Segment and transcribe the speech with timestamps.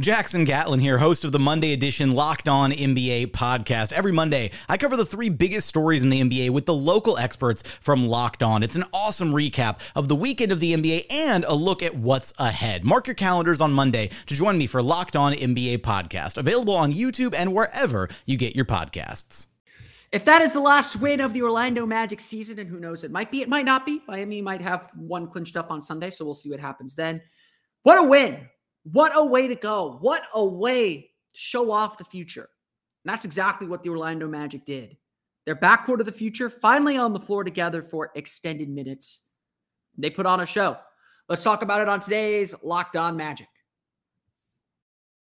[0.00, 3.92] Jackson Gatlin here, host of the Monday edition Locked On NBA podcast.
[3.92, 7.62] Every Monday, I cover the three biggest stories in the NBA with the local experts
[7.78, 8.62] from Locked On.
[8.62, 12.32] It's an awesome recap of the weekend of the NBA and a look at what's
[12.38, 12.86] ahead.
[12.86, 16.94] Mark your calendars on Monday to join me for Locked On NBA podcast, available on
[16.94, 19.48] YouTube and wherever you get your podcasts.
[20.10, 23.10] If that is the last win of the Orlando Magic season, and who knows, it
[23.10, 24.02] might be, it might not be.
[24.08, 27.20] Miami might have one clinched up on Sunday, so we'll see what happens then.
[27.82, 28.48] What a win!
[28.84, 29.98] What a way to go.
[30.00, 32.48] What a way to show off the future.
[33.04, 34.96] And that's exactly what the Orlando Magic did.
[35.46, 39.22] Their backcourt of the future finally on the floor together for extended minutes.
[39.98, 40.78] They put on a show.
[41.28, 43.48] Let's talk about it on today's Locked On Magic.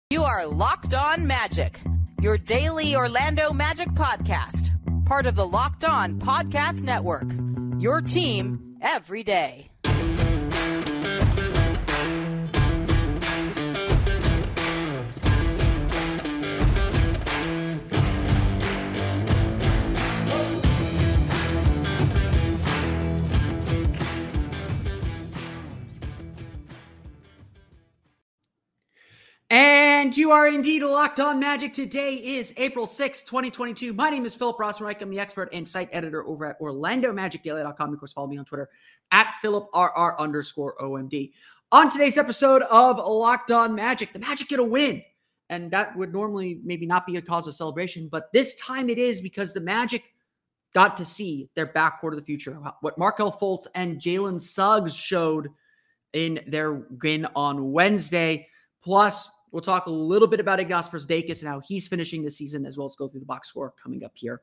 [0.10, 1.80] You are Locked On Magic,
[2.22, 4.72] your daily Orlando Magic podcast,
[5.06, 7.32] part of the Locked On Podcast Network.
[7.80, 9.70] Your team every day.
[29.52, 31.74] And you are indeed locked on magic.
[31.74, 33.94] Today is April 6th, 2022.
[33.94, 35.02] My name is Philip Rossman-Reich.
[35.02, 37.94] I'm the expert and site editor over at OrlandoMagicDaily.com.
[37.94, 38.70] Of course, follow me on Twitter
[39.12, 41.32] at PhilipRR underscore OMD.
[41.72, 45.02] On today's episode of Locked On Magic, the Magic get a win.
[45.50, 49.00] And that would normally maybe not be a cause of celebration, but this time it
[49.00, 50.14] is because the Magic
[50.76, 52.54] got to see their backcourt of the future.
[52.82, 55.50] What Markelle Fultz and Jalen Suggs showed
[56.14, 58.48] in their win on Wednesday.
[58.84, 62.66] Plus, We'll talk a little bit about Ignas Brazdeikis and how he's finishing the season,
[62.66, 64.42] as well as go through the box score coming up here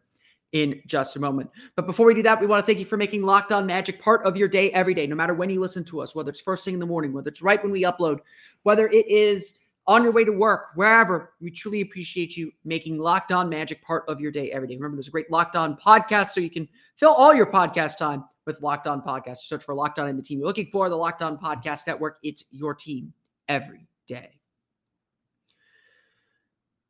[0.53, 1.51] in just a moment.
[1.75, 4.01] But before we do that, we want to thank you for making Locked On Magic
[4.01, 6.41] part of your day every day, no matter when you listen to us, whether it's
[6.41, 8.21] first thing in the morning, whether it's right when we upload,
[8.63, 9.59] whether it is
[9.89, 11.35] on your way to work, wherever.
[11.41, 14.75] We truly appreciate you making Locked On Magic part of your day every day.
[14.75, 18.25] Remember, there's a great Locked On podcast, so you can fill all your podcast time
[18.47, 19.39] with Locked On Podcast.
[19.39, 22.19] Search for Locked On in the team you're looking for, the Locked On Podcast Network.
[22.23, 23.13] It's your team
[23.49, 24.36] every day.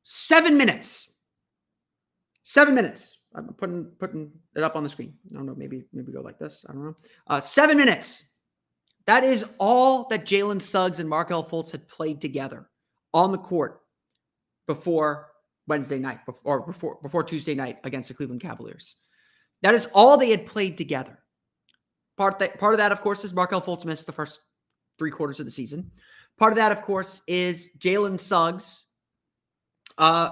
[0.07, 1.11] Seven minutes.
[2.45, 3.19] Seven minutes.
[3.35, 5.15] I'm putting putting it up on the screen.
[5.31, 5.55] I don't know.
[5.57, 6.65] Maybe maybe go like this.
[6.69, 6.97] I don't know.
[7.27, 8.25] Uh, seven minutes.
[9.07, 12.71] That is all that Jalen Suggs and Markelle Fultz had played together
[13.13, 13.81] on the court
[14.69, 15.29] before
[15.67, 18.97] Wednesday night, or before before Tuesday night against the Cleveland Cavaliers.
[19.63, 21.19] That is all they had played together.
[22.17, 24.41] Part that part of that, of course, is Markelle Fultz missed the first
[25.01, 25.91] three quarters of the season.
[26.39, 28.86] Part of that, of course, is Jalen Suggs
[29.99, 30.31] uh,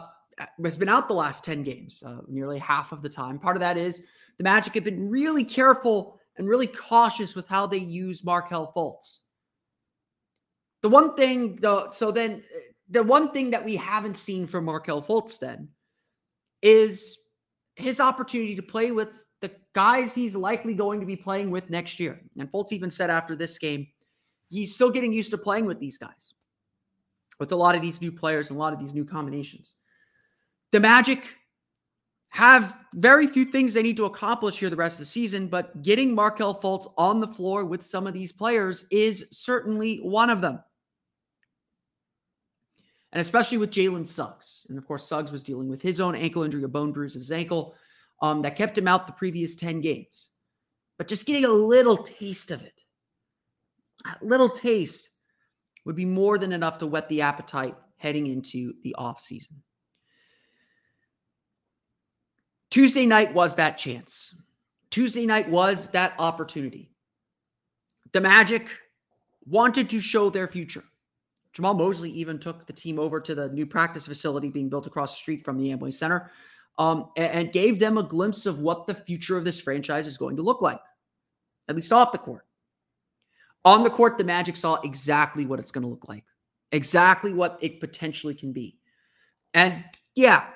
[0.62, 3.38] has been out the last 10 games, uh, nearly half of the time.
[3.38, 4.02] Part of that is
[4.38, 9.20] the Magic have been really careful and really cautious with how they use Markelle Fultz.
[10.82, 12.42] The one thing, though, so then
[12.90, 15.68] the one thing that we haven't seen from Markelle Fultz then
[16.62, 17.18] is
[17.76, 22.00] his opportunity to play with the guys he's likely going to be playing with next
[22.00, 22.20] year.
[22.38, 23.86] And Fultz even said after this game,
[24.50, 26.34] he's still getting used to playing with these guys
[27.38, 29.74] with a lot of these new players and a lot of these new combinations.
[30.72, 31.24] The Magic
[32.34, 35.82] have very few things they need to accomplish here the rest of the season, but
[35.82, 40.40] getting Markelle Fultz on the floor with some of these players is certainly one of
[40.40, 40.60] them.
[43.12, 44.66] And especially with Jalen Suggs.
[44.68, 47.20] And of course, Suggs was dealing with his own ankle injury, a bone bruise in
[47.20, 47.76] his ankle
[48.20, 50.30] um, that kept him out the previous 10 games.
[50.98, 52.82] But just getting a little taste of it,
[54.04, 55.10] a little taste
[55.84, 59.52] would be more than enough to whet the appetite heading into the offseason.
[62.70, 64.34] Tuesday night was that chance.
[64.90, 66.90] Tuesday night was that opportunity.
[68.12, 68.68] The Magic
[69.46, 70.84] wanted to show their future.
[71.54, 75.12] Jamahl Mosley even took the team over to the new practice facility being built across
[75.12, 76.30] the street from the Amway Center
[76.78, 80.16] um, and, and gave them a glimpse of what the future of this franchise is
[80.16, 80.80] going to look like,
[81.68, 82.44] at least off the court.
[83.64, 86.24] On the court, the Magic saw exactly what it's going to look like,
[86.72, 88.78] exactly what it potentially can be.
[89.54, 89.84] And
[90.14, 90.46] yeah,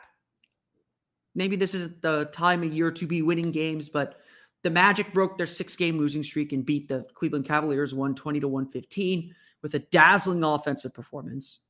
[1.35, 4.21] maybe this isn't the time of year to be winning games, but
[4.63, 8.49] the Magic broke their six game losing streak and beat the Cleveland Cavaliers 120 to
[8.49, 11.61] 115 with a dazzling offensive performance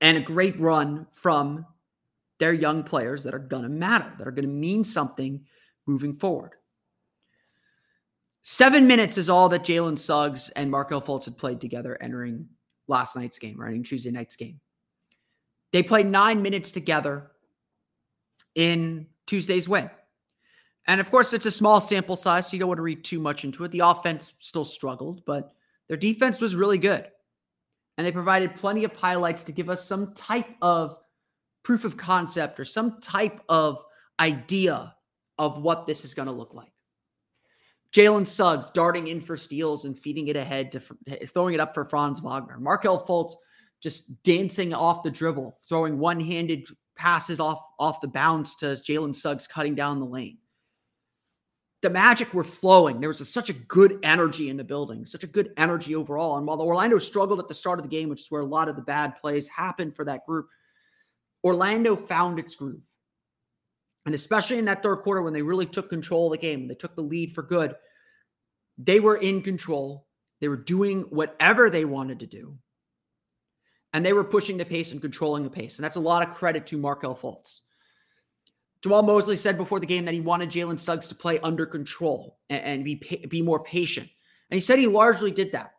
[0.00, 1.66] and a great run from
[2.38, 5.44] their young players that are going to matter, that are going to mean something
[5.86, 6.52] moving forward.
[8.42, 12.48] Seven minutes is all that Jalen Suggs and Markelle Fultz had played together entering
[12.86, 14.60] last night's game, entering Tuesday night's game.
[15.72, 17.30] They played nine minutes together
[18.54, 19.90] in Tuesday's win.
[20.86, 23.20] And of course, it's a small sample size, so you don't want to read too
[23.20, 23.70] much into it.
[23.70, 25.52] The offense still struggled, but
[25.86, 27.06] their defense was really good.
[27.98, 30.96] And they provided plenty of highlights to give us some type of
[31.62, 33.84] proof of concept or some type of
[34.18, 34.94] idea
[35.36, 36.72] of what this is going to look like.
[37.94, 40.80] Jalen Suggs darting in for steals and feeding it ahead to
[41.26, 42.58] throwing it up for Franz Wagner.
[42.58, 43.34] Markelle Fultz
[43.80, 49.46] just dancing off the dribble, throwing one-handed passes off off the bounce to Jalen Suggs
[49.46, 50.38] cutting down the lane.
[51.80, 52.98] The Magic were flowing.
[52.98, 56.36] There was a, such a good energy in the building, such a good energy overall.
[56.36, 58.46] And while the Orlando struggled at the start of the game, which is where a
[58.46, 60.48] lot of the bad plays happened for that group,
[61.44, 62.82] Orlando found its groove.
[64.08, 66.74] And especially in that third quarter when they really took control of the game, they
[66.74, 67.74] took the lead for good,
[68.78, 70.06] they were in control.
[70.40, 72.56] They were doing whatever they wanted to do.
[73.92, 75.76] And they were pushing the pace and controlling the pace.
[75.76, 77.60] And that's a lot of credit to Markelle Fultz.
[78.80, 82.38] Jamahl Mosley said before the game that he wanted Jalen Suggs to play under control
[82.48, 82.94] and, and be
[83.28, 84.08] be more patient.
[84.50, 85.72] And he said he largely did that.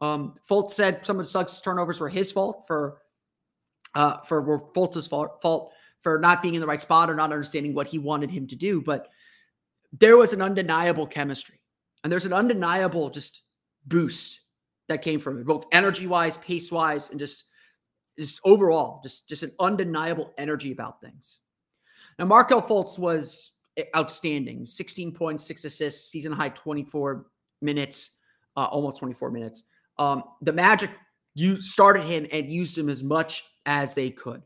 [0.00, 2.98] Um, Fultz said some of Suggs' turnovers were his fault for
[3.96, 5.72] uh, for were Fultz's fault, fault
[6.02, 8.56] for not being in the right spot or not understanding what he wanted him to
[8.56, 8.80] do.
[8.80, 9.08] But
[9.98, 11.60] there was an undeniable chemistry,
[12.02, 13.42] and there's an undeniable just
[13.86, 14.40] boost
[14.88, 17.44] that came from it, both energy wise, pace wise, and just
[18.18, 21.40] just overall, just just an undeniable energy about things.
[22.18, 23.52] Now, Markelle Fultz was
[23.96, 27.26] outstanding 16 points, six assists, season high 24
[27.62, 28.10] minutes,
[28.56, 29.64] uh, almost 24 minutes.
[29.98, 30.90] Um, the Magic
[31.38, 34.42] you started him and used him as much as they could.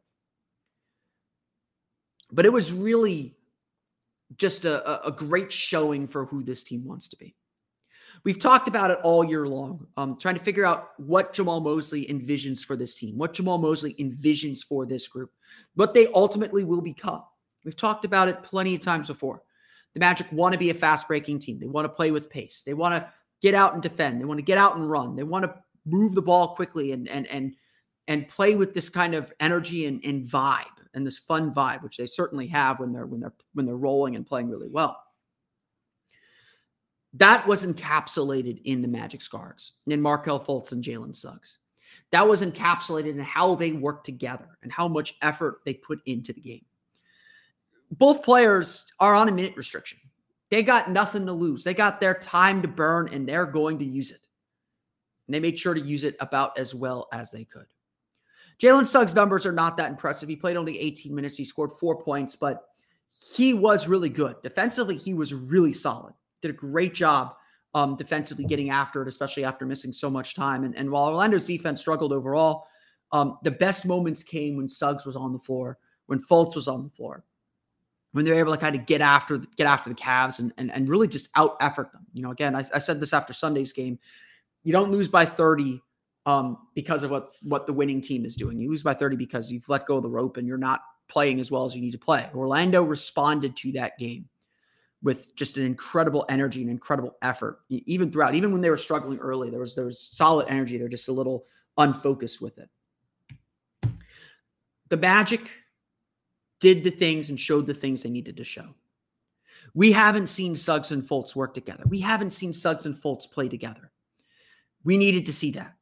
[2.32, 3.36] But it was really
[4.36, 7.36] just a, a great showing for who this team wants to be.
[8.24, 12.06] We've talked about it all year long, um, trying to figure out what Jamahl Mosley
[12.06, 15.30] envisions for this team, what Jamahl Mosley envisions for this group,
[15.74, 17.22] what they ultimately will become.
[17.64, 19.42] We've talked about it plenty of times before.
[19.94, 21.58] The Magic want to be a fast breaking team.
[21.58, 22.62] They want to play with pace.
[22.64, 23.08] They want to
[23.40, 24.20] get out and defend.
[24.20, 25.16] They want to get out and run.
[25.16, 25.54] They want to
[25.84, 27.56] move the ball quickly and and and
[28.08, 31.96] and play with this kind of energy and, and vibe and this fun vibe, which
[31.96, 35.02] they certainly have when they're when they're when they're rolling and playing really well.
[37.14, 41.58] That was encapsulated in the Magic Scars, in Markelle Fultz and Jalen Suggs.
[42.10, 46.32] That was encapsulated in how they work together and how much effort they put into
[46.32, 46.64] the game
[47.98, 49.98] both players are on a minute restriction.
[50.50, 51.64] They got nothing to lose.
[51.64, 54.26] They got their time to burn and they're going to use it.
[55.26, 57.66] And they made sure to use it about as well as they could.
[58.58, 60.28] Jalen Suggs' numbers are not that impressive.
[60.28, 61.36] He played only 18 minutes.
[61.36, 62.64] He scored four points, but
[63.34, 64.36] he was really good.
[64.42, 66.14] Defensively, he was really solid.
[66.40, 67.34] Did a great job
[67.74, 70.64] um, defensively getting after it, especially after missing so much time.
[70.64, 72.66] And, and while Orlando's defense struggled overall,
[73.12, 76.82] um, the best moments came when Suggs was on the floor, when Fultz was on
[76.82, 77.24] the floor
[78.12, 80.88] when they're able to kind of get after get after the Cavs and and, and
[80.88, 82.06] really just out effort them.
[82.12, 83.98] You know, again, I, I, said this after Sunday's game.
[84.64, 85.80] You don't lose by 30
[86.26, 88.58] um, because of what what the winning team is doing.
[88.58, 91.40] You lose by 30 because you've let go of the rope and you're not playing
[91.40, 92.28] as well as you need to play.
[92.34, 94.28] Orlando responded to that game
[95.02, 97.60] with just an incredible energy and incredible effort.
[97.68, 100.78] Even throughout, even when they were struggling early, there was there was solid energy.
[100.78, 102.68] They're just a little unfocused with it.
[104.88, 105.50] The Magic
[106.60, 108.74] did the things and showed the things they needed to show.
[109.74, 111.84] We haven't seen Suggs and Fultz work together.
[111.88, 113.90] We haven't seen Suggs and Fultz play together.
[114.84, 115.74] We needed to see that.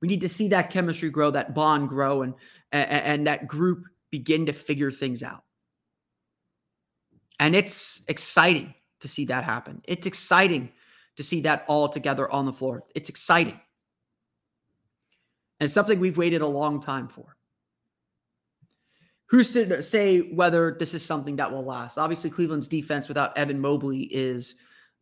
[0.00, 2.34] We need to see that chemistry grow, that bond grow, and,
[2.72, 5.44] and, and that group begin to figure things out.
[7.38, 9.82] And it's exciting to see that happen.
[9.84, 10.72] It's exciting
[11.16, 12.84] to see that all together on the floor.
[12.94, 13.60] It's exciting.
[15.58, 17.36] And it's something we've waited a long time for.
[19.30, 21.98] who's to say whether this is something that will last?
[21.98, 24.56] Obviously, Cleveland's defense without Evan Mobley is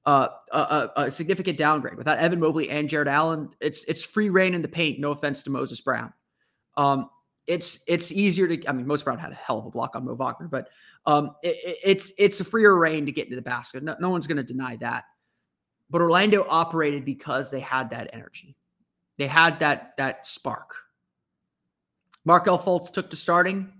[0.08, 1.96] a, a, significant downgrade.
[1.96, 4.98] Without Evan Mobley and Jarrett Allen, it's it's free reign in the paint.
[4.98, 6.12] No offense to Moses Brown.
[6.76, 7.10] Um,
[7.46, 8.68] it's it's easier to.
[8.68, 10.68] I mean, Moses Brown had a hell of a block on Mo Wagner, but
[11.06, 13.82] um, it, it's it's a freer reign to get into the basket.
[13.82, 15.04] No, no one's going to deny that.
[15.90, 18.56] But Orlando operated because they had that energy.
[19.16, 20.74] They had that that spark.
[22.24, 23.72] Markelle Fultz took to starting,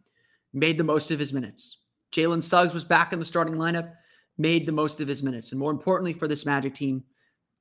[0.53, 1.79] made the most of his minutes.
[2.13, 3.93] Jalen Suggs was back in the starting lineup,
[4.39, 5.51] made the most of his minutes.
[5.51, 7.05] And more importantly for this Magic team,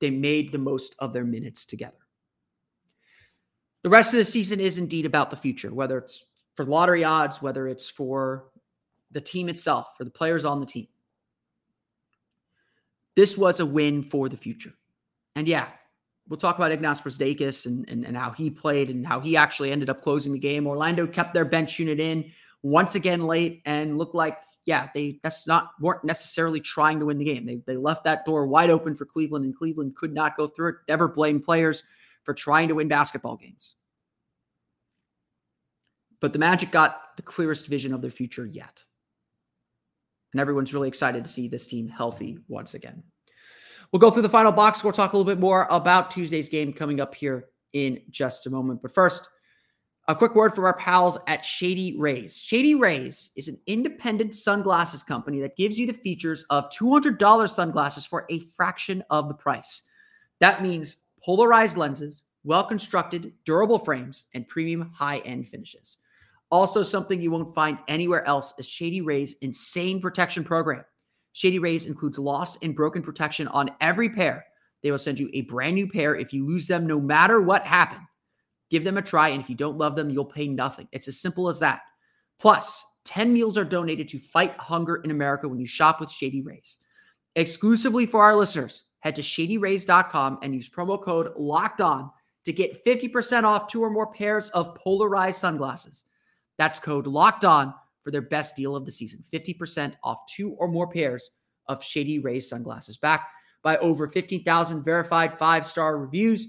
[0.00, 1.96] they made the most of their minutes together.
[3.82, 7.42] The rest of the season is indeed about the future, whether it's for lottery odds,
[7.42, 8.50] whether it's for
[9.10, 10.88] the team itself, for the players on the team.
[13.16, 14.72] This was a win for the future.
[15.34, 15.68] And yeah,
[16.28, 19.72] we'll talk about Ignas Brazdeikis and, and, and how he played and how he actually
[19.72, 20.66] ended up closing the game.
[20.66, 22.30] Orlando kept their bench unit in
[22.62, 27.16] once again late and looked like, yeah, they that's not weren't necessarily trying to win
[27.16, 27.46] the game.
[27.46, 30.68] They they left that door wide open for Cleveland, and Cleveland could not go through
[30.68, 30.74] it.
[30.88, 31.84] Never blame players
[32.24, 33.76] for trying to win basketball games.
[36.20, 38.84] But the Magic got the clearest vision of their future yet.
[40.34, 43.02] And everyone's really excited to see this team healthy once again.
[43.90, 46.74] We'll go through the final box score, talk a little bit more about Tuesday's game
[46.74, 48.82] coming up here in just a moment.
[48.82, 49.30] But first,
[50.08, 52.38] a quick word from our pals at Shady Rays.
[52.38, 58.06] Shady Rays is an independent sunglasses company that gives you the features of $200 sunglasses
[58.06, 59.82] for a fraction of the price.
[60.40, 65.98] That means polarized lenses, well constructed, durable frames, and premium high end finishes.
[66.50, 70.86] Also, something you won't find anywhere else is Shady Rays' insane protection program.
[71.34, 74.46] Shady Rays includes lost and broken protection on every pair.
[74.82, 77.66] They will send you a brand new pair if you lose them, no matter what
[77.66, 78.07] happened.
[78.70, 80.88] Give them a try, and if you don't love them, you'll pay nothing.
[80.92, 81.82] It's as simple as that.
[82.38, 86.42] Plus, 10 meals are donated to fight hunger in America when you shop with Shady
[86.42, 86.78] Rays.
[87.36, 92.10] Exclusively for our listeners, head to shadyrays.com and use promo code LOCKED ON
[92.44, 96.04] to get 50% off two or more pairs of polarized sunglasses.
[96.58, 97.72] That's code locked on
[98.02, 101.30] for their best deal of the season 50% off two or more pairs
[101.66, 102.96] of Shady Rays sunglasses.
[102.96, 103.28] Back
[103.62, 106.48] by over 15,000 verified five star reviews.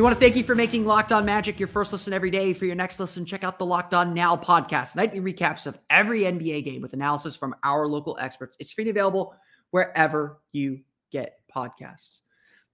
[0.00, 2.54] We want to thank you for making Locked On Magic your first listen every day.
[2.54, 6.22] For your next listen, check out the Locked On Now podcast, nightly recaps of every
[6.22, 8.56] NBA game with analysis from our local experts.
[8.58, 9.34] It's free and available
[9.72, 10.80] wherever you
[11.10, 12.22] get podcasts.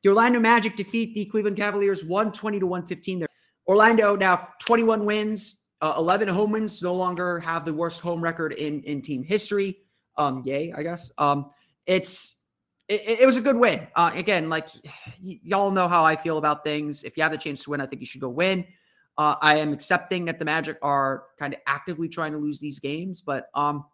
[0.04, 3.18] The Orlando Magic defeat the Cleveland Cavaliers 120 to 115.
[3.18, 3.28] They're
[3.66, 8.52] Orlando now 21 wins, uh, 11 home wins, no longer have the worst home record
[8.52, 9.78] in, in team history.
[10.16, 11.10] Um, yay, I guess.
[11.18, 11.50] Um,
[11.86, 12.35] it's
[12.88, 13.86] it, it was a good win.
[13.96, 14.68] Uh, again, like
[15.22, 17.02] y- y'all know how I feel about things.
[17.02, 18.64] If you have the chance to win, I think you should go win.
[19.18, 22.78] Uh, I am accepting that the Magic are kind of actively trying to lose these
[22.78, 23.86] games, but um,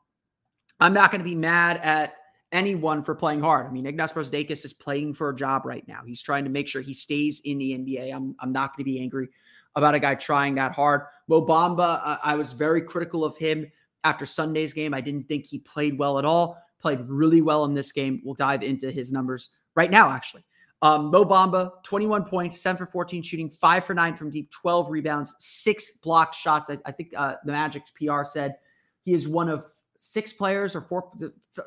[0.80, 2.14] I'm not going to be mad at
[2.50, 3.66] anyone for playing hard.
[3.66, 6.02] I mean, Ignas Brazdeikis is playing for a job right now.
[6.04, 8.12] He's trying to make sure he stays in the NBA.
[8.12, 9.28] I'm, I'm not going to be angry
[9.76, 11.02] about a guy trying that hard.
[11.28, 13.70] Mo Bamba, uh, I was very critical of him
[14.04, 14.92] after Sunday's game.
[14.92, 18.20] I didn't think he played well at all played really well in this game.
[18.24, 20.44] We'll dive into his numbers right now, actually.
[20.82, 24.90] Um, Mo Bamba, 21 points, 7 for 14 shooting, 5 for 9 from deep, 12
[24.90, 26.68] rebounds, 6 blocked shots.
[26.68, 28.56] I, I think uh, the Magic's PR said
[29.04, 29.64] he is one of
[29.98, 31.12] six players or four,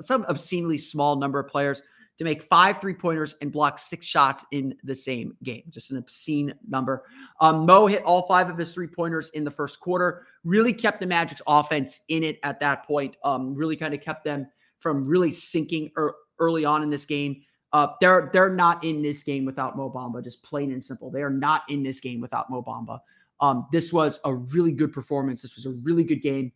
[0.02, 1.82] some obscenely small number of players
[2.18, 5.64] to make five three pointers and block six shots in the same game.
[5.70, 7.04] Just an obscene number.
[7.40, 11.00] Um, Mo hit all five of his three pointers in the first quarter, really kept
[11.00, 14.48] the Magic's offense in it at that point, um, really kind of kept them
[14.86, 17.42] from really sinking er- early on in this game.
[17.74, 21.10] Uh, they're they're not in this game without Mo Bamba, just plain and simple.
[21.10, 23.00] They are not in this game without Mo Bamba.
[23.40, 25.42] Um, this was a really good performance.
[25.42, 26.52] This was a really good game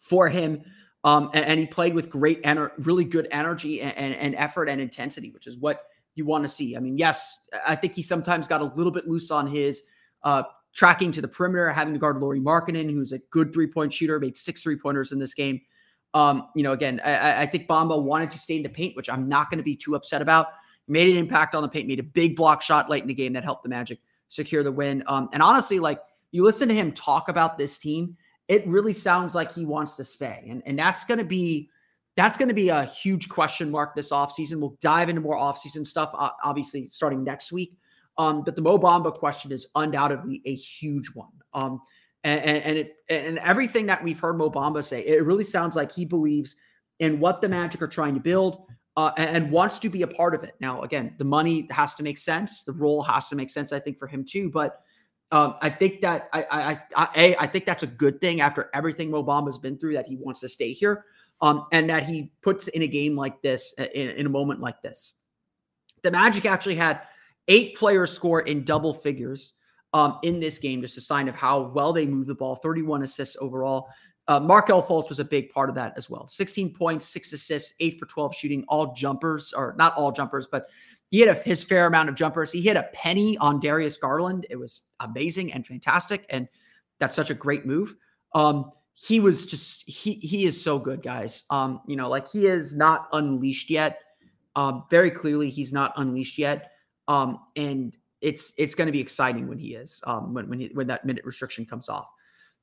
[0.00, 0.62] for him.
[1.04, 4.68] Um, and, and, he played with great, ener- really good energy and, and, and, effort
[4.68, 5.82] and intensity, which is what
[6.14, 6.74] you want to see.
[6.74, 9.82] I mean, yes, I think he sometimes got a little bit loose on his
[10.24, 13.92] uh, tracking to the perimeter, having to guard Lauri Markkanen, who's a good three point
[13.92, 15.60] shooter, made six three pointers in this game.
[16.16, 19.10] Um, you know, again, I, I, think Bamba wanted to stay in the paint, which
[19.10, 20.46] I'm not going to be too upset about.
[20.88, 23.34] Made an impact on the paint, made a big block shot late in the game
[23.34, 25.02] that helped the Magic secure the win.
[25.08, 28.16] Um, and honestly, like you listen to him talk about this team,
[28.48, 30.46] it really sounds like he wants to stay.
[30.48, 31.68] And, and that's going to be
[32.16, 34.58] that's going to be a huge question mark this offseason.
[34.58, 37.76] We'll dive into more offseason stuff, obviously, starting next week.
[38.16, 41.32] Um, but the Mo Bamba question is undoubtedly a huge one.
[41.52, 41.82] Um,
[42.26, 45.92] and, and, it and everything that we've heard Mo Bamba say, it really sounds like
[45.92, 46.56] he believes
[46.98, 48.66] in what the Magic are trying to build
[48.96, 50.54] uh, and, wants to be a part of it.
[50.58, 52.62] Now, again, the money has to make sense.
[52.62, 54.50] The role has to make sense, I think, for him too.
[54.50, 54.80] But
[55.30, 58.70] um, I think that I, I, I, a, I think that's a good thing after
[58.72, 61.04] everything Mo Bamba's been through that he wants to stay here,
[61.40, 64.80] um, and that he puts in a game like this, in, in a moment like
[64.82, 65.14] this.
[66.02, 67.02] The Magic actually had
[67.48, 69.52] eight players score in double figures
[69.92, 72.56] um, in this game, just a sign of how well they move the ball.
[72.56, 73.88] 31 assists overall.
[74.28, 76.26] Uh, Markelle Fultz was a big part of that as well.
[76.26, 80.68] 16 points, six assists, eight for 12 shooting, all jumpers, or not all jumpers, but
[81.10, 82.50] he had a, his fair amount of jumpers.
[82.50, 84.46] He hit a penny on Darius Garland.
[84.50, 86.48] It was amazing and fantastic, and
[86.98, 87.94] that's such a great move.
[88.34, 91.44] Um, he was just he he is so good, guys.
[91.50, 94.00] Um, you know, like he is not unleashed yet.
[94.56, 96.72] Um, very clearly, he's not unleashed yet.
[97.06, 100.00] Um, and it's it's going to be exciting when he is.
[100.06, 102.06] Um, when when he, when that minute restriction comes off.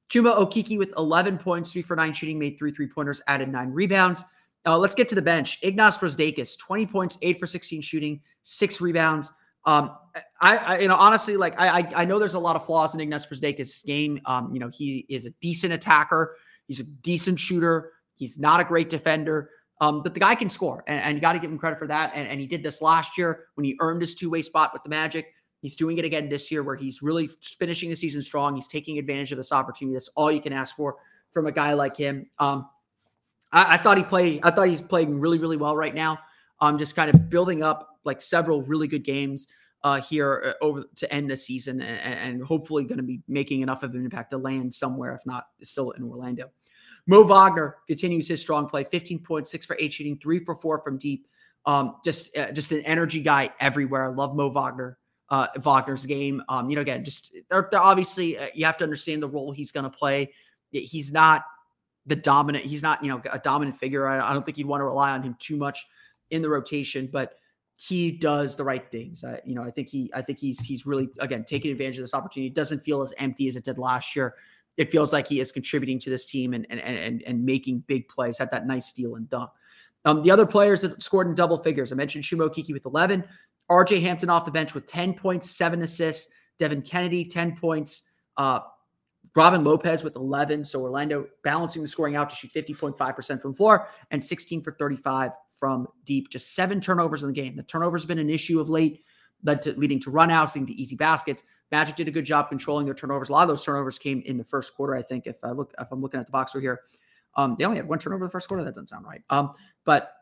[0.09, 3.69] Chuma Okeke with 11 points, three for nine shooting, made three three pointers, added nine
[3.69, 4.23] rebounds.
[4.65, 5.59] Uh, let's get to the bench.
[5.61, 9.31] Ignas Brazdeikis, 20 points, eight for 16 shooting, six rebounds.
[9.65, 9.95] Um,
[10.41, 12.99] I, I, you know, honestly, like I, I, know there's a lot of flaws in
[12.99, 14.19] Ignas Brazdeikis' game.
[14.25, 16.35] Um, you know, he is a decent attacker.
[16.67, 17.93] He's a decent shooter.
[18.15, 19.49] He's not a great defender.
[19.79, 21.87] Um, but the guy can score, and, and you got to give him credit for
[21.87, 22.11] that.
[22.13, 24.89] And, and he did this last year when he earned his two-way spot with the
[24.89, 25.33] Magic.
[25.63, 28.53] He's doing it again this year, where he's really finishing the season strong.
[28.53, 29.95] He's taking advantage of this opportunity.
[29.95, 30.97] That's all you can ask for
[31.31, 32.29] from a guy like him.
[32.37, 32.67] Um,
[33.53, 34.41] I, I, thought he played.
[34.43, 36.19] I thought he's playing really, really well right now.
[36.59, 39.47] Um, just kind of building up like several really good games
[39.85, 43.61] uh, here uh, over to end the season, and, and hopefully going to be making
[43.61, 46.51] enough of an impact to land somewhere, if not still in Orlando.
[47.07, 51.25] Mo Wagner continues his strong play, 15.6 for eight shooting, three for four from deep.
[51.65, 54.03] Um, just uh, just an energy guy everywhere.
[54.03, 54.97] I love Mo Wagner.
[55.29, 56.43] Uh, Wagner's game.
[56.47, 59.51] Um, you know, again, just they're, they're obviously uh, you have to understand the role
[59.51, 60.31] he's going to play.
[60.71, 61.43] He's not
[62.05, 62.65] the dominant.
[62.65, 64.07] He's not, you know, a dominant figure.
[64.07, 65.87] I, I don't think you'd want to rely on him too much
[66.29, 67.35] in the rotation, but
[67.79, 69.23] he does the right things.
[69.23, 72.03] Uh, you know, I think he, I think he's, he's really again taking advantage of
[72.03, 72.47] this opportunity.
[72.47, 74.35] It doesn't feel as empty as it did last year.
[74.77, 78.07] It feels like he is contributing to this team and and and and making big
[78.07, 78.39] plays.
[78.39, 79.51] Had that nice steal and dunk.
[80.05, 81.91] Um, the other players that scored in double figures.
[81.91, 83.23] I mentioned Chuma Okeke with 11,
[83.69, 88.59] RJ Hampton off the bench with 10 points, seven assists, Devin Cannady, 10 points, uh,
[89.35, 90.65] Robin Lopez with 11.
[90.65, 95.31] So Orlando balancing the scoring out to shoot 50.5% from floor and 16 for 35
[95.49, 96.29] from deep.
[96.29, 97.55] Just seven turnovers in the game.
[97.55, 99.03] The turnovers have been an issue of late,
[99.43, 101.43] led to leading to runouts, leading to easy baskets.
[101.71, 103.29] Magic did a good job controlling their turnovers.
[103.29, 104.95] A lot of those turnovers came in the first quarter.
[104.95, 106.81] I think if I look, if I'm looking at the box here,
[107.35, 108.63] um, they only had one turnover the first quarter.
[108.63, 109.23] That doesn't sound right.
[109.31, 109.53] Um,
[109.85, 110.13] but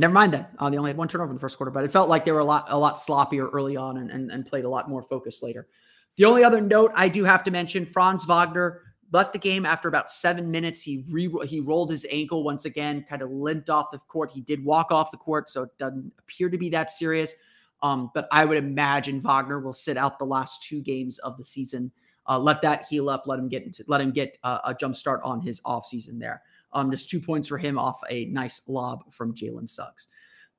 [0.00, 0.52] never mind that.
[0.58, 2.32] Uh, they only had one turnover in the first quarter, but it felt like they
[2.32, 5.02] were a lot, a lot sloppier early on and, and, and played a lot more
[5.02, 5.68] focused later.
[6.16, 8.82] The only other note I do have to mention Franz Wagner
[9.12, 10.82] left the game after about seven minutes.
[10.82, 14.30] He re- he rolled his ankle once again, kind of limped off the court.
[14.30, 17.32] He did walk off the court, so it doesn't appear to be that serious.
[17.82, 21.44] Um, but I would imagine Wagner will sit out the last two games of the
[21.44, 21.90] season.
[22.28, 23.26] Uh, let that heal up.
[23.26, 26.42] Let him get into, let him get uh, a jump start on his offseason there.
[26.72, 30.08] Um, just two points for him off a nice lob from Jalen Suggs.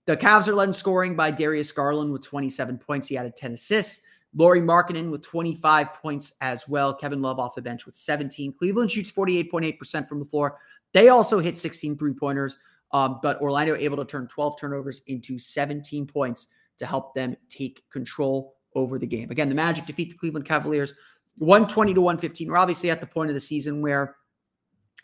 [0.06, 3.08] The Cavs are led in scoring by Darius Garland with 27 points.
[3.08, 4.02] He added 10 assists.
[4.34, 6.94] Lauri Markkanen with 25 points as well.
[6.94, 8.54] Kevin Love off the bench with 17.
[8.54, 10.58] Cleveland shoots 48.8% from the floor.
[10.94, 12.58] They also hit 16 three pointers,
[12.92, 16.48] um, but Orlando able to turn 12 turnovers into 17 points
[16.78, 19.30] to help them take control over the game.
[19.32, 20.94] Again, the Magic defeat the Cleveland Cavaliers
[21.38, 22.50] 120 to 115.
[22.50, 24.16] We're obviously at the point of the season where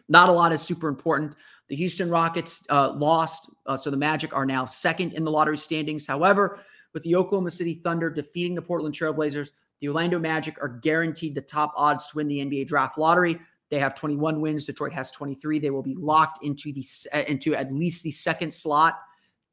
[0.09, 1.35] not a lot is super important.
[1.67, 5.57] The Houston Rockets uh, lost, uh, so the Magic are now second in the lottery
[5.57, 6.07] standings.
[6.07, 6.59] However,
[6.93, 11.41] with the Oklahoma City Thunder defeating the Portland Trailblazers, the Orlando Magic are guaranteed the
[11.41, 13.39] top odds to win the NBA draft lottery.
[13.69, 14.65] They have 21 wins.
[14.65, 15.59] Detroit has 23.
[15.59, 18.99] They will be locked into the uh, into at least the second slot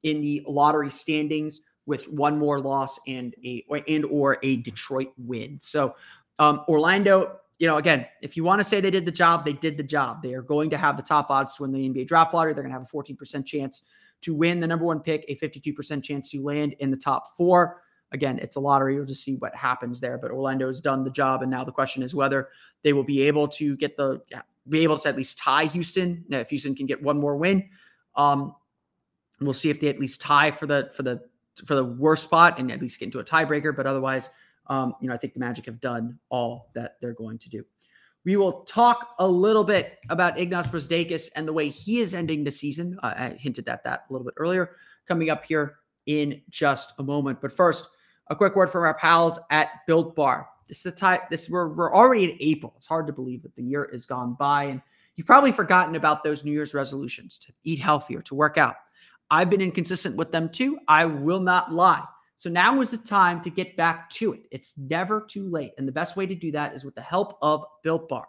[0.04, 5.58] in the lottery standings with one more loss and a and or a Detroit win.
[5.60, 5.96] So
[6.38, 9.52] um, Orlando, you know, again, if you want to say they did the job, they
[9.52, 10.22] did the job.
[10.22, 12.52] They are going to have the top odds to win the NBA draft lottery.
[12.52, 13.82] They're going to have a 14% chance
[14.22, 17.82] to win the number one pick, a 52% chance to land in the top four.
[18.12, 18.96] Again, it's a lottery.
[18.96, 20.18] We'll just see what happens there.
[20.18, 22.48] But Orlando has done the job, and now the question is whether
[22.82, 24.20] they will be able to get the
[24.68, 26.24] be able to at least tie Houston.
[26.28, 27.68] Now, if Houston can get one more win,
[28.14, 28.54] um,
[29.40, 31.20] we'll see if they at least tie for the for the
[31.66, 33.74] for the worst spot and at least get into a tiebreaker.
[33.76, 34.30] But otherwise,
[34.68, 37.64] um, you know, I think the Magic have done all that they're going to do.
[38.24, 42.42] We will talk a little bit about Ignas Brazdeikis and the way he is ending
[42.42, 42.98] the season.
[43.02, 47.02] Uh, I hinted at that a little bit earlier, coming up here in just a
[47.02, 47.40] moment.
[47.42, 47.86] But first,
[48.28, 50.48] a quick word from our pals at Built Bar.
[50.66, 51.20] This is the time.
[51.30, 52.72] This we're we're already in April.
[52.78, 54.80] It's hard to believe that the year is gone by, and
[55.16, 58.76] you've probably forgotten about those New Year's resolutions to eat healthier, to work out.
[59.30, 60.78] I've been inconsistent with them too.
[60.88, 62.04] I will not lie.
[62.36, 64.42] So now is the time to get back to it.
[64.50, 65.72] It's never too late.
[65.78, 68.26] And the best way to do that is with the help of Built Bar.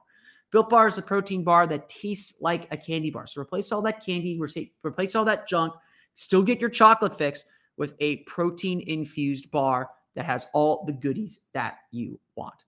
[0.51, 3.27] Built Bar is a protein bar that tastes like a candy bar.
[3.27, 4.39] So replace all that candy,
[4.83, 5.73] replace all that junk,
[6.13, 7.45] still get your chocolate fix
[7.77, 12.63] with a protein infused bar that has all the goodies that you want.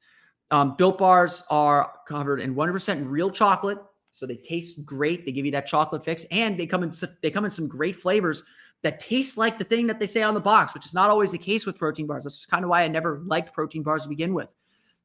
[0.52, 3.80] Um, Built Bars are covered in 100% real chocolate,
[4.12, 5.26] so they taste great.
[5.26, 7.96] They give you that chocolate fix, and they come in they come in some great
[7.96, 8.44] flavors
[8.88, 11.30] that tastes like the thing that they say on the box, which is not always
[11.30, 12.24] the case with protein bars.
[12.24, 14.56] That's kind of why I never liked protein bars to begin with.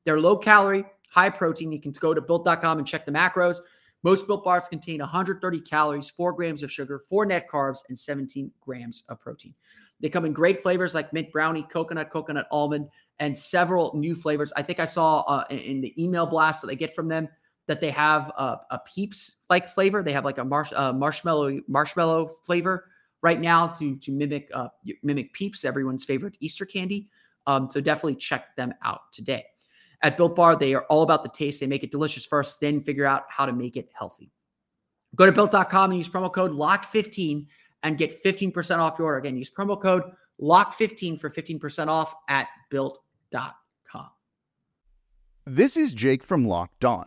[0.04, 1.72] They're low calorie, high protein.
[1.72, 3.56] You can go to built.com and check the macros.
[4.04, 8.52] Most built bars contain 130 calories, 4 grams of sugar, 4 net carbs, and 17
[8.60, 9.52] grams of protein.
[9.98, 14.52] They come in great flavors like mint brownie, coconut, coconut almond, and several new flavors.
[14.54, 17.28] I think I saw uh, in the email blast that I get from them
[17.66, 20.04] that they have a, a peeps like flavor.
[20.04, 22.86] They have like a marsh, uh, marshmallow marshmallow flavor
[23.22, 24.68] right now to to mimic uh,
[25.02, 27.08] mimic Peeps, everyone's favorite Easter candy.
[27.46, 29.44] Um, so definitely check them out today.
[30.02, 31.60] At Built Bar, they are all about the taste.
[31.60, 34.32] They make it delicious first, then figure out how to make it healthy.
[35.14, 37.46] Go to built.com and use promo code LOCK15
[37.82, 39.18] and get 15% off your order.
[39.18, 40.04] Again, use promo code
[40.40, 44.08] LOCK15 for 15% off at built.com.
[45.44, 47.06] This is Jake from Locked On.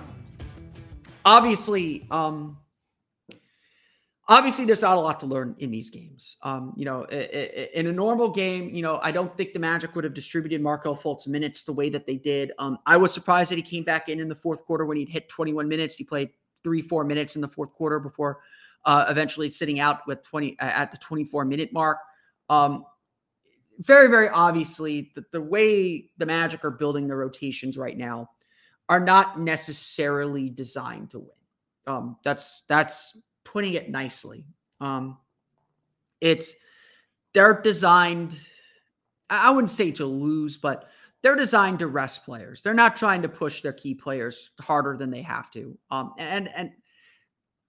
[1.25, 2.57] obviously, um,
[4.27, 6.37] obviously, there's not a lot to learn in these games.
[6.43, 10.03] Um, you know, in a normal game, you know, I don't think the Magic would
[10.03, 12.51] have distributed Markelle Fultz minutes the way that they did.
[12.59, 15.09] Um, I was surprised that he came back in in the fourth quarter when he'd
[15.09, 15.95] hit 21 minutes.
[15.95, 16.29] He played
[16.63, 18.39] three, four minutes in the fourth quarter before
[18.85, 21.99] uh, eventually sitting out with 20 uh, at the 24 minute mark.
[22.49, 22.85] Um,
[23.79, 28.29] very, very obviously, the, the way the Magic are building the rotations right now
[28.89, 31.29] are not necessarily designed to win.
[31.87, 34.45] Um, that's that's putting it nicely.
[34.79, 35.17] Um,
[36.19, 36.53] it's
[37.33, 38.37] they're designed.
[39.29, 40.89] I wouldn't say to lose, but
[41.21, 42.61] they're designed to rest players.
[42.61, 45.77] They're not trying to push their key players harder than they have to.
[45.89, 46.71] Um, and and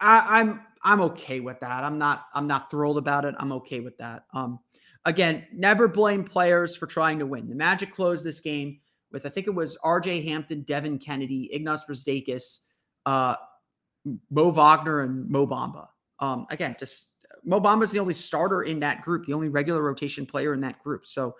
[0.00, 1.84] I, I'm I'm okay with that.
[1.84, 3.34] I'm not I'm not thrilled about it.
[3.38, 4.24] I'm okay with that.
[4.32, 4.58] Um,
[5.04, 7.48] again, never blame players for trying to win.
[7.48, 8.80] The Magic closed this game
[9.12, 10.22] with I think it was R.J.
[10.22, 12.60] Hampton, Devin Cannady, Ignas Brazdeikis,
[13.06, 13.36] uh,
[14.30, 15.88] Mo Wagner and Mo Bamba.
[16.18, 17.08] Um, again, just
[17.44, 20.60] Mo Bamba is the only starter in that group, the only regular rotation player in
[20.60, 21.06] that group.
[21.06, 21.36] So,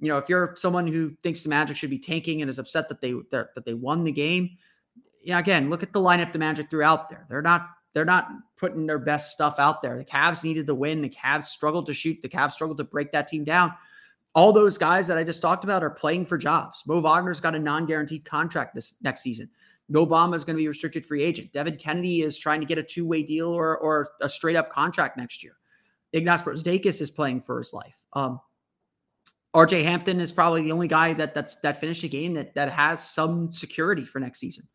[0.00, 2.88] you know, if you're someone who thinks the Magic should be tanking and is upset
[2.88, 4.56] that they that they won the game,
[5.22, 7.26] yeah, again, look at the lineup the Magic threw out there.
[7.28, 9.98] They're not they're not putting their best stuff out there.
[9.98, 11.02] The Cavs needed the win.
[11.02, 12.20] The Cavs struggled to shoot.
[12.22, 13.72] The Cavs struggled to break that team down.
[14.34, 16.82] All those guys that I just talked about are playing for jobs.
[16.86, 19.48] Mo Wagner's got a non-guaranteed contract this next season.
[19.88, 21.52] Mo Bamba is going to be restricted free agent.
[21.52, 25.44] Devin Cannady is trying to get a two-way deal or, or a straight-up contract next
[25.44, 25.56] year.
[26.14, 27.98] Ignas Brazdeikis is playing for his life.
[28.14, 28.40] Um,
[29.54, 32.70] RJ Hampton is probably the only guy that that's that finished a game that that
[32.70, 34.66] has some security for next season.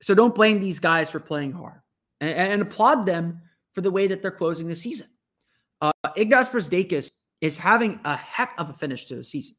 [0.00, 1.80] So don't blame these guys for playing hard
[2.20, 3.42] and, and applaud them
[3.74, 5.08] for the way that they're closing the season.
[5.82, 9.56] Uh, Ignas Brazdeikis is having a heck of a finish to the season.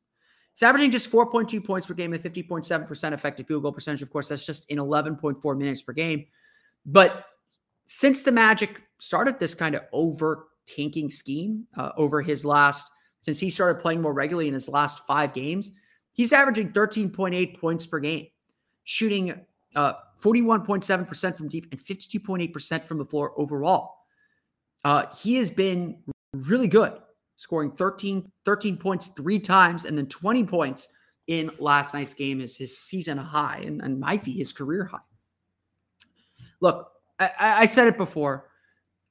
[0.53, 4.01] He's averaging just 4.2 points per game and 50.7% effective field goal percentage.
[4.01, 6.25] Of course, that's just in 11.4 minutes per game.
[6.85, 7.25] But
[7.85, 12.91] since the Magic started this kind of over tanking scheme uh, over his last,
[13.21, 15.71] since he started playing more regularly in his last five games,
[16.11, 18.27] he's averaging 13.8 points per game,
[18.83, 19.33] shooting
[19.75, 23.95] uh, 41.7% from deep and 52.8% from the floor overall.
[24.83, 25.97] Uh, he has been
[26.33, 26.93] really good,
[27.41, 30.89] scoring 13, 13 points three times and then 20 points
[31.25, 34.99] in last night's game is his season high and, and might be his career high.
[36.60, 38.47] Look, I, I said it before.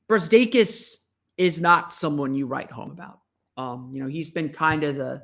[0.08, 0.98] Brazdeikis
[1.38, 3.18] is not someone you write home about.
[3.56, 5.22] Um, you know, he's been kind of the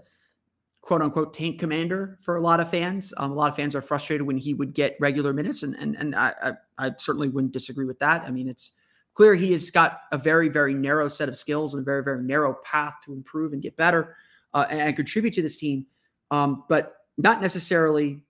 [0.81, 3.15] quote unquote tank commander for a lot of fans.
[3.19, 5.95] Um, a lot of fans are frustrated when he would get regular minutes, and and
[5.95, 6.53] and I, I,
[6.87, 8.23] I certainly wouldn't disagree with that.
[8.23, 8.73] I mean, it's
[9.17, 12.23] clear he has got a very very narrow set of skills and a very very
[12.23, 14.17] narrow path to improve and get better
[14.55, 15.87] uh, and, and, contribute to this team,
[16.31, 18.23] um, but not necessarily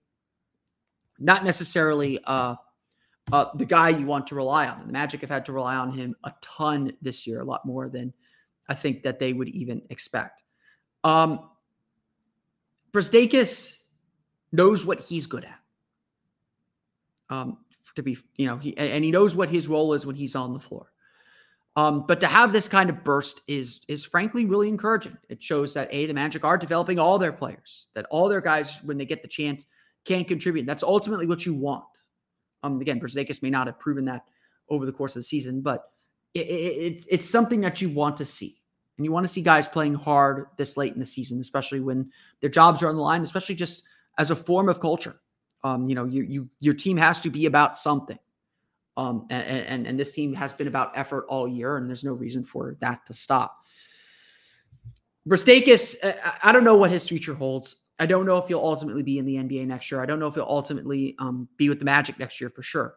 [1.19, 2.55] not necessarily uh,
[3.31, 4.85] uh, the guy you want to rely on.
[4.85, 7.89] The Magic have had to rely on him a ton this year, a lot more
[7.89, 8.13] than
[8.69, 10.43] I think that they would even expect.
[11.03, 11.49] Um,
[12.91, 13.77] Brazdeikis
[14.51, 15.59] knows what he's good at.
[17.29, 17.57] Um,
[17.97, 20.53] to be, you know, he and he knows what his role is when he's on
[20.53, 20.91] the floor.
[21.75, 25.17] Um, but to have this kind of burst is is frankly really encouraging.
[25.29, 28.79] It shows that a the Magic are developing all their players, that all their guys,
[28.83, 29.67] when they get the chance,
[30.05, 30.65] can contribute.
[30.65, 31.85] That's ultimately what you want.
[32.63, 34.23] Um, again, Brazdeikis may not have proven that
[34.69, 35.91] over the course of the season, but
[36.33, 38.61] it, it, it's something that you want to see.
[38.97, 42.11] And you want to see guys playing hard this late in the season, especially when
[42.41, 43.83] their jobs are on the line, especially just
[44.17, 45.19] as a form of culture.
[45.67, 48.19] Um, you know, you, you your team has to be about something.
[48.95, 52.13] Um, and, and and this team has been about effort all year, and there's no
[52.13, 53.59] reason for that to stop.
[55.27, 55.95] Brazdeikis,
[56.41, 57.75] I don't know what his future holds.
[57.99, 60.01] I don't know if he'll ultimately be in the NBA next year.
[60.01, 62.95] I don't know if he'll ultimately um, be with the Magic next year for sure.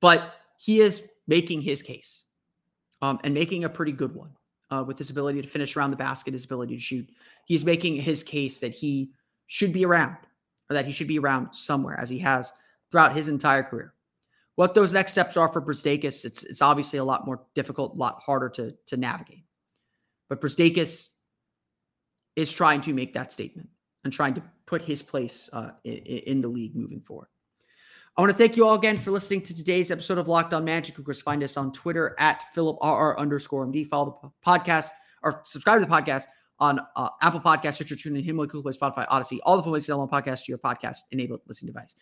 [0.00, 2.24] But he is making his case
[3.02, 4.30] um, and making a pretty good one
[4.70, 7.08] uh, with his ability to finish around the basket, his ability to shoot.
[7.46, 9.10] He's making his case that he
[9.46, 10.16] should be around
[10.70, 12.52] or that he should be around somewhere as he has
[12.90, 13.94] throughout his entire career.
[14.56, 17.98] What those next steps are for Brazdeikis, it's it's obviously a lot more difficult, a
[17.98, 19.44] lot harder to to navigate.
[20.28, 21.08] But Brazdeikis
[22.36, 23.68] is trying to make that statement
[24.04, 27.28] and trying to put his place uh, in, in the league moving forward.
[28.16, 30.64] I want to thank you all again for listening to today's episode of Locked On
[30.64, 30.96] Magic.
[30.98, 33.88] Of course, find us on Twitter at PhilipRR underscore MD.
[33.88, 34.90] Follow the podcast
[35.24, 36.26] or subscribe to the podcast
[36.64, 39.86] on uh, Apple Podcasts, Stitcher, TuneIn, Himalaya, Google Play, Spotify, Audacy, all the fun ways
[39.86, 41.94] places on podcast to your podcast enabled listening device.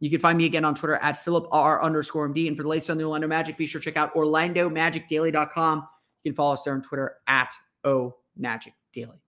[0.00, 2.48] You can find me again on Twitter at PhilipRR underscore MD.
[2.48, 5.88] And for the latest on the Orlando Magic, be sure to check out OrlandoMagicDaily.com.
[6.22, 7.52] You can follow us there on Twitter at
[7.84, 9.20] O Magic Daily.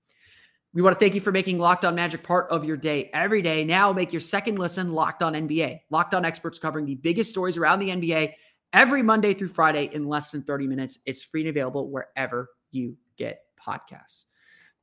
[0.72, 3.40] We want to thank you for making Locked On Magic part of your day every
[3.40, 3.64] day.
[3.64, 5.80] Now make your second listen Locked On NBA.
[5.90, 8.34] Locked On experts covering the biggest stories around the NBA
[8.72, 10.98] every Monday through Friday in less than 30 minutes.
[11.06, 14.24] It's free and available wherever you get podcasts.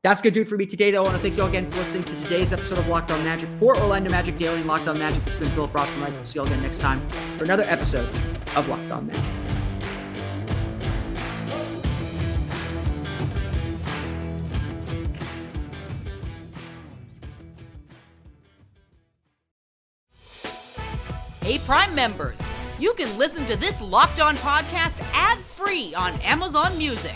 [0.04, 1.00] That's good, dude, for me today, though.
[1.00, 3.24] I want to thank you all again for listening to today's episode of Locked On
[3.24, 5.24] Magic for Orlando Magic Daily and Locked On Magic.
[5.24, 7.63] This has been Philip Ross from We'll see you all again next time for another
[7.63, 8.13] episode
[8.58, 9.24] of Locked On Magic.
[21.44, 22.38] Hey, Prime members,
[22.78, 27.16] you can listen to this Locked On podcast ad free on Amazon Music.